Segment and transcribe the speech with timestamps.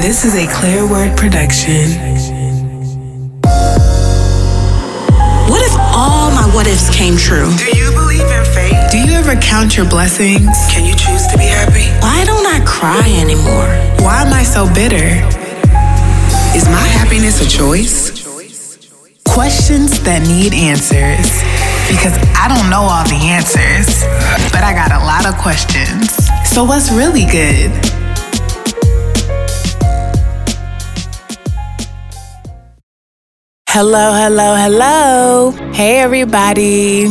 [0.00, 1.90] This is a Clear Word production.
[5.50, 7.50] What if all my what ifs came true?
[7.56, 8.78] Do you believe in fate?
[8.92, 10.54] Do you ever count your blessings?
[10.70, 11.90] Can you choose to be happy?
[12.00, 13.66] Why don't I cry anymore?
[14.06, 15.18] Why am I so bitter?
[16.54, 18.10] Is my happiness a choice?
[19.24, 21.42] Questions that need answers.
[21.90, 24.04] Because I don't know all the answers,
[24.52, 26.14] but I got a lot of questions.
[26.48, 27.87] So, what's really good?
[33.70, 35.50] Hello, hello, hello.
[35.74, 37.06] Hey, everybody.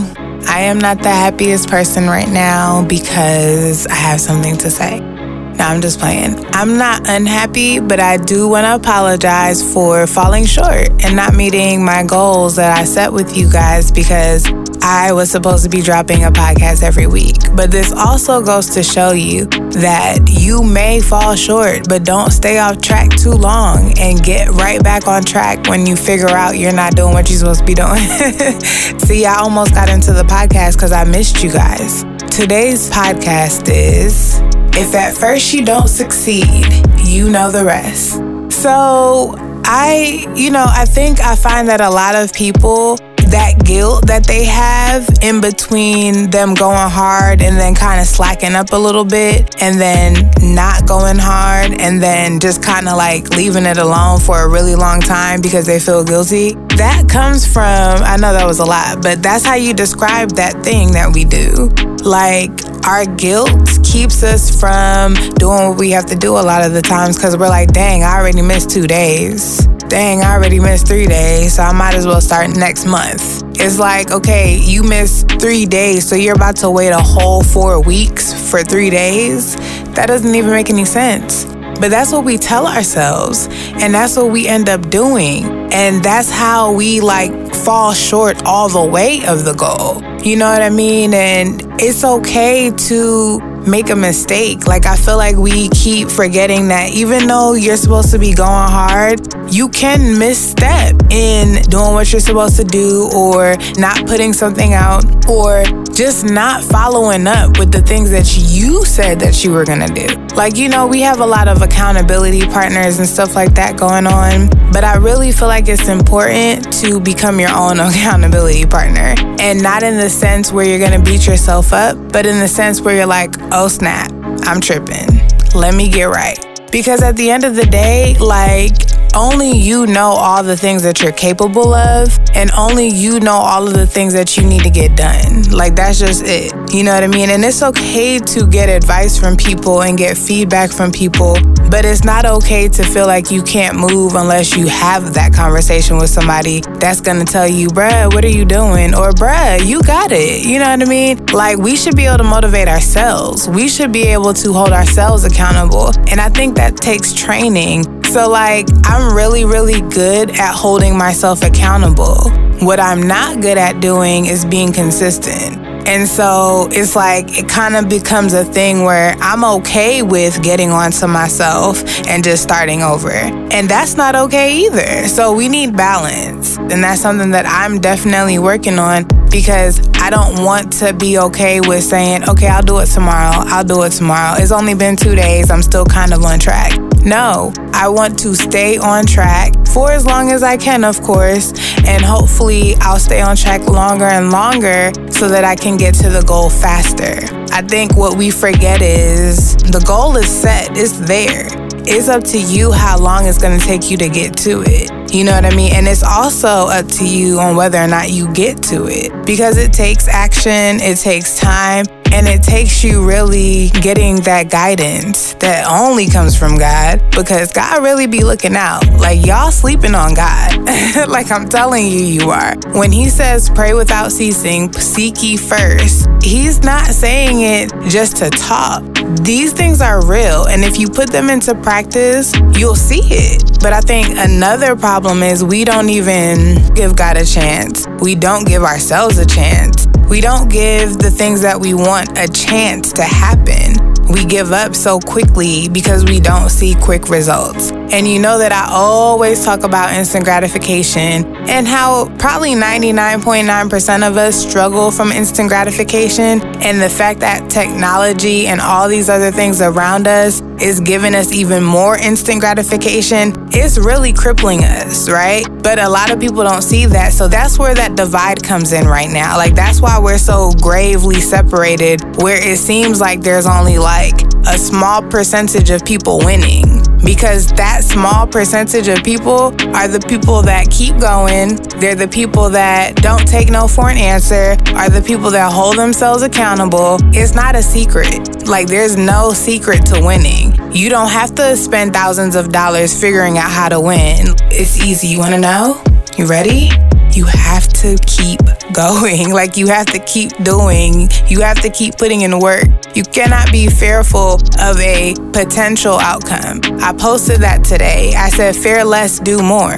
[0.47, 4.99] I am not the happiest person right now because I have something to say.
[4.99, 6.43] No, I'm just playing.
[6.55, 11.85] I'm not unhappy, but I do want to apologize for falling short and not meeting
[11.85, 14.43] my goals that I set with you guys because
[14.89, 17.35] I was supposed to be dropping a podcast every week.
[17.53, 19.43] But this also goes to show you
[19.83, 24.81] that you may fall short, but don't stay off track too long and get right
[24.81, 27.73] back on track when you figure out you're not doing what you're supposed to be
[27.73, 27.97] doing.
[29.01, 32.03] See, I almost got into the podcast because I missed you guys.
[32.31, 34.39] Today's podcast is
[34.73, 36.65] If at first you don't succeed,
[37.03, 38.21] you know the rest.
[38.53, 42.97] So, I, you know, I think I find that a lot of people
[43.31, 48.53] that guilt that they have in between them going hard and then kind of slacking
[48.53, 53.29] up a little bit and then not going hard and then just kind of like
[53.29, 56.53] leaving it alone for a really long time because they feel guilty.
[56.77, 60.63] That comes from, I know that was a lot, but that's how you describe that
[60.63, 61.69] thing that we do.
[62.03, 62.51] Like,
[62.85, 66.81] our guilt keeps us from doing what we have to do a lot of the
[66.81, 71.07] times because we're like, dang, I already missed two days dang, I already missed three
[71.07, 73.43] days, so I might as well start next month.
[73.59, 77.81] It's like, okay, you missed three days, so you're about to wait a whole four
[77.81, 79.55] weeks for three days?
[79.95, 81.45] That doesn't even make any sense.
[81.79, 85.45] But that's what we tell ourselves, and that's what we end up doing.
[85.71, 90.01] And that's how we like fall short all the way of the goal.
[90.23, 91.13] You know what I mean?
[91.13, 94.65] And it's okay to make a mistake.
[94.65, 98.49] Like, I feel like we keep forgetting that even though you're supposed to be going
[98.49, 99.19] hard,
[99.49, 105.03] you can misstep in doing what you're supposed to do or not putting something out
[105.29, 105.63] or
[105.93, 110.07] just not following up with the things that you said that you were gonna do.
[110.35, 114.05] Like, you know, we have a lot of accountability partners and stuff like that going
[114.05, 119.15] on, but I really feel like it's important to become your own accountability partner.
[119.39, 122.81] And not in the sense where you're gonna beat yourself up, but in the sense
[122.81, 124.11] where you're like, oh snap,
[124.43, 125.07] I'm tripping.
[125.55, 126.37] Let me get right.
[126.71, 128.73] Because at the end of the day, like,
[129.15, 133.67] only you know all the things that you're capable of, and only you know all
[133.67, 135.43] of the things that you need to get done.
[135.51, 136.53] Like, that's just it.
[136.73, 137.29] You know what I mean?
[137.29, 141.37] And it's okay to get advice from people and get feedback from people,
[141.69, 145.97] but it's not okay to feel like you can't move unless you have that conversation
[145.97, 148.93] with somebody that's gonna tell you, bruh, what are you doing?
[148.93, 150.45] Or, bruh, you got it.
[150.45, 151.25] You know what I mean?
[151.27, 153.49] Like, we should be able to motivate ourselves.
[153.49, 155.91] We should be able to hold ourselves accountable.
[156.09, 157.96] And I think that takes training.
[158.07, 162.31] So, like, I'm really, really good at holding myself accountable.
[162.65, 165.57] What I'm not good at doing is being consistent.
[165.87, 170.69] And so it's like it kind of becomes a thing where I'm okay with getting
[170.69, 173.11] onto myself and just starting over.
[173.11, 175.07] And that's not okay either.
[175.07, 176.57] So we need balance.
[176.57, 181.61] And that's something that I'm definitely working on because I don't want to be okay
[181.61, 183.43] with saying, okay, I'll do it tomorrow.
[183.47, 184.41] I'll do it tomorrow.
[184.41, 185.51] It's only been two days.
[185.51, 186.86] I'm still kind of on track.
[187.07, 191.53] No, I want to stay on track for as long as I can, of course,
[191.85, 196.09] and hopefully I'll stay on track longer and longer so that I can get to
[196.09, 197.25] the goal faster.
[197.53, 201.47] I think what we forget is the goal is set, it's there.
[201.89, 204.91] It's up to you how long it's gonna take you to get to it.
[205.13, 205.71] You know what I mean?
[205.73, 209.57] And it's also up to you on whether or not you get to it because
[209.57, 215.65] it takes action, it takes time, and it takes you really getting that guidance that
[215.69, 218.85] only comes from God because God really be looking out.
[218.93, 220.57] Like y'all sleeping on God.
[221.09, 222.55] like I'm telling you, you are.
[222.73, 228.29] When He says pray without ceasing, seek ye first, He's not saying it just to
[228.29, 228.83] talk.
[229.21, 230.47] These things are real.
[230.47, 233.59] And if you put them into practice, you'll see it.
[233.61, 237.87] But I think another problem is we don't even give God a chance.
[238.01, 239.86] We don't give ourselves a chance.
[240.09, 243.75] We don't give the things that we want a chance to happen.
[244.07, 247.71] We give up so quickly because we don't see quick results.
[247.89, 254.17] And you know that I always talk about instant gratification and how probably 99.9% of
[254.17, 256.41] us struggle from instant gratification.
[256.61, 261.31] And the fact that technology and all these other things around us is giving us
[261.31, 265.45] even more instant gratification, it's really crippling us, right?
[265.63, 267.13] But a lot of people don't see that.
[267.13, 269.37] So that's where that divide comes in right now.
[269.37, 274.15] Like, that's why we're so gravely separated, where it seems like there's only like
[274.47, 280.41] a small percentage of people winning because that small percentage of people are the people
[280.41, 281.55] that keep going.
[281.79, 285.77] They're the people that don't take no for an answer, are the people that hold
[285.77, 286.97] themselves accountable.
[287.13, 288.47] It's not a secret.
[288.47, 290.57] Like, there's no secret to winning.
[290.73, 294.27] You don't have to spend thousands of dollars figuring out how to win.
[294.49, 295.07] It's easy.
[295.07, 295.81] You wanna know?
[296.17, 296.69] You ready?
[297.11, 298.41] You have to keep
[298.77, 299.17] going.
[299.37, 301.09] Like, you have to keep doing.
[301.27, 302.65] You have to keep putting in work.
[302.95, 306.61] You cannot be fearful of a potential outcome.
[306.81, 308.13] I posted that today.
[308.15, 309.77] I said, fear less, do more.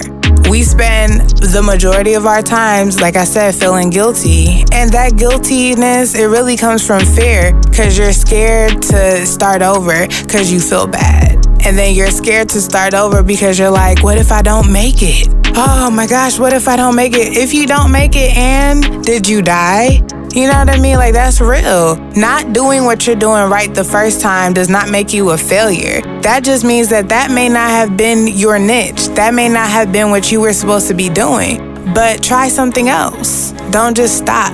[0.49, 4.63] We spend the majority of our times, like I said, feeling guilty.
[4.71, 10.53] And that guiltiness, it really comes from fear because you're scared to start over because
[10.53, 11.45] you feel bad.
[11.65, 15.01] And then you're scared to start over because you're like, what if I don't make
[15.01, 15.38] it?
[15.55, 17.35] Oh my gosh, what if I don't make it?
[17.37, 20.01] If you don't make it, and did you die?
[20.33, 20.97] You know what I mean?
[20.97, 21.95] Like, that's real.
[22.15, 26.01] Not doing what you're doing right the first time does not make you a failure.
[26.21, 29.07] That just means that that may not have been your niche.
[29.15, 31.57] That may not have been what you were supposed to be doing.
[31.93, 33.51] But try something else.
[33.71, 34.53] Don't just stop.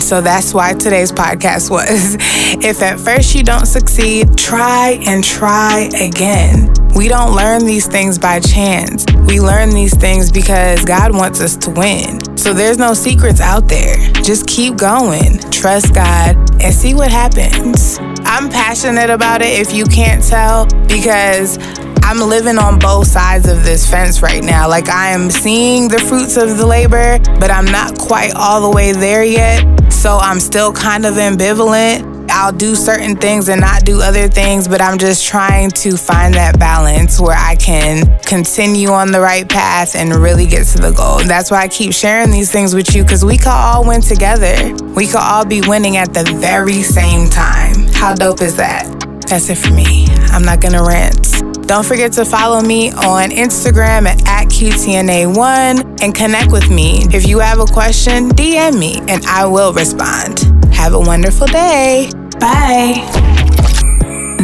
[0.00, 2.16] So that's why today's podcast was
[2.64, 6.72] if at first you don't succeed, try and try again.
[6.96, 9.04] We don't learn these things by chance.
[9.26, 12.38] We learn these things because God wants us to win.
[12.38, 13.98] So there's no secrets out there.
[14.22, 17.98] Just keep going, trust God, and see what happens.
[18.24, 21.58] I'm passionate about it if you can't tell because
[22.02, 24.66] I'm living on both sides of this fence right now.
[24.66, 28.74] Like I am seeing the fruits of the labor, but I'm not quite all the
[28.74, 29.92] way there yet.
[29.92, 32.15] So I'm still kind of ambivalent.
[32.38, 36.34] I'll do certain things and not do other things, but I'm just trying to find
[36.34, 40.92] that balance where I can continue on the right path and really get to the
[40.92, 41.20] goal.
[41.26, 44.74] That's why I keep sharing these things with you because we could all win together.
[44.94, 47.86] We could all be winning at the very same time.
[47.94, 48.84] How dope is that?
[49.26, 50.06] That's it for me.
[50.28, 51.66] I'm not gonna rant.
[51.66, 57.06] Don't forget to follow me on Instagram at, at QTNA1 and connect with me.
[57.14, 60.40] If you have a question, DM me and I will respond.
[60.74, 62.10] Have a wonderful day.
[62.40, 63.08] Bye.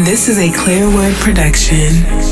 [0.05, 2.32] This is a Clear Word production.